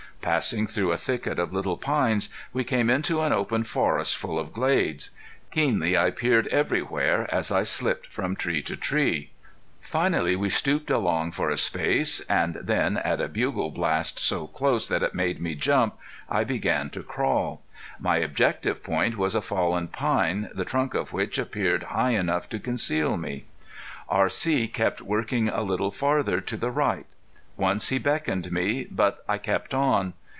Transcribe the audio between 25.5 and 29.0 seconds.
little farther to the right. Once he beckoned me,